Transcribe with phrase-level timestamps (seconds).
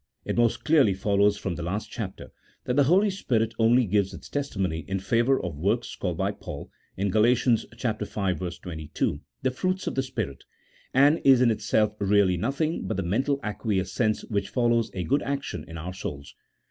[0.25, 2.31] It most clearly follows from the last chapter
[2.63, 6.71] that the Holy Spirit only gives its testimony in favour of works, called by Paul
[6.97, 7.21] (in Gal.
[7.21, 7.35] v.
[7.35, 10.45] 22) the fruits of the Spirit,
[10.91, 15.63] and is in itself really nothing but the mental acquiescence which follows a good action
[15.67, 16.33] in our souls.